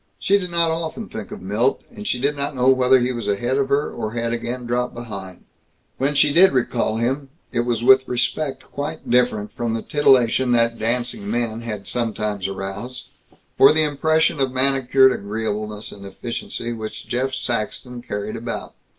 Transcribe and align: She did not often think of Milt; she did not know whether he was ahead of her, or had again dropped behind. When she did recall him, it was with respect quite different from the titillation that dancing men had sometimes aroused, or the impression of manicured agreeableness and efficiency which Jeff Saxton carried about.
She 0.17 0.39
did 0.39 0.49
not 0.49 0.71
often 0.71 1.09
think 1.09 1.29
of 1.31 1.43
Milt; 1.43 1.83
she 2.05 2.17
did 2.19 2.35
not 2.35 2.55
know 2.55 2.69
whether 2.69 2.97
he 2.97 3.11
was 3.11 3.27
ahead 3.27 3.59
of 3.59 3.69
her, 3.69 3.91
or 3.91 4.13
had 4.13 4.33
again 4.33 4.65
dropped 4.65 4.95
behind. 4.95 5.43
When 5.99 6.15
she 6.15 6.33
did 6.33 6.53
recall 6.53 6.97
him, 6.97 7.29
it 7.51 7.59
was 7.59 7.83
with 7.83 8.07
respect 8.07 8.63
quite 8.63 9.11
different 9.11 9.51
from 9.51 9.75
the 9.75 9.83
titillation 9.83 10.53
that 10.53 10.79
dancing 10.79 11.29
men 11.29 11.61
had 11.61 11.87
sometimes 11.87 12.47
aroused, 12.47 13.09
or 13.59 13.71
the 13.71 13.83
impression 13.83 14.39
of 14.39 14.51
manicured 14.51 15.11
agreeableness 15.11 15.91
and 15.91 16.03
efficiency 16.03 16.73
which 16.73 17.07
Jeff 17.07 17.35
Saxton 17.35 18.01
carried 18.01 18.35
about. 18.35 18.73